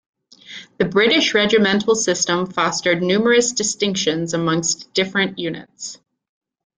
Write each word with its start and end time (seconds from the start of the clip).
The 0.79 0.85
British 0.85 1.35
regimental 1.35 1.93
system 1.93 2.47
fostered 2.51 3.03
numerous 3.03 3.51
distinctions 3.51 4.33
amongst 4.33 4.91
different 4.95 5.37
units. 5.37 5.99